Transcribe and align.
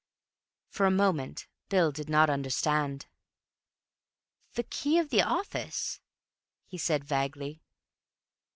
For 0.71 0.87
a 0.87 0.89
moment 0.89 1.45
Bill 1.69 1.91
did 1.91 2.09
not 2.09 2.27
understand. 2.27 3.05
"Key 4.71 4.97
of 4.97 5.09
the 5.11 5.21
office?" 5.21 5.99
he 6.65 6.79
said 6.79 7.03
vaguely. 7.03 7.61